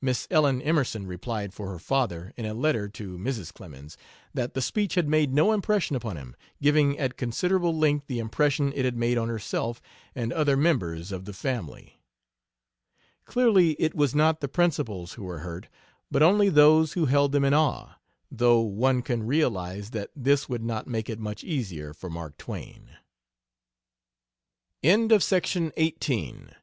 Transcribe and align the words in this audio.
Miss 0.00 0.26
Ellen 0.28 0.60
Emerson 0.60 1.06
replied 1.06 1.54
for 1.54 1.68
her 1.70 1.78
father 1.78 2.32
(in 2.36 2.44
a 2.44 2.52
letter 2.52 2.88
to 2.88 3.16
Mrs. 3.16 3.54
Clemens) 3.54 3.96
that 4.34 4.54
the 4.54 4.60
speech 4.60 4.96
had 4.96 5.08
made 5.08 5.32
no 5.32 5.52
impression 5.52 5.94
upon 5.94 6.16
him, 6.16 6.34
giving 6.60 6.98
at 6.98 7.16
considerable 7.16 7.72
length 7.78 8.08
the 8.08 8.18
impression 8.18 8.72
it 8.74 8.84
had 8.84 8.96
made 8.96 9.16
on 9.16 9.28
herself 9.28 9.80
and 10.16 10.32
other 10.32 10.56
members 10.56 11.12
of 11.12 11.26
the 11.26 11.32
family. 11.32 12.00
Clearly, 13.24 13.74
it 13.78 13.94
was 13.94 14.16
not 14.16 14.40
the 14.40 14.48
principals 14.48 15.12
who 15.12 15.22
were 15.22 15.38
hurt, 15.46 15.68
but 16.10 16.24
only 16.24 16.48
those 16.48 16.94
who 16.94 17.06
held 17.06 17.30
them 17.30 17.44
in 17.44 17.54
awe, 17.54 17.94
though 18.32 18.62
one 18.62 19.00
can 19.00 19.22
realize 19.24 19.90
that 19.90 20.10
this 20.16 20.48
would 20.48 20.64
not 20.64 20.88
make 20.88 21.08
it 21.08 21.20
much 21.20 21.44
easier 21.44 21.94
for 21.94 22.10
Mark 22.10 22.36
Twain. 22.36 22.96
XVIII. 24.84 25.06
LETTERS 25.06 25.28
FROM 25.28 25.62
EUROPE, 25.62 25.76
1878 25.76 26.02
79. 26.02 26.02
TRAMPING 26.02 26.34
WITH 26.40 26.46
TWICHELL. 26.50 26.56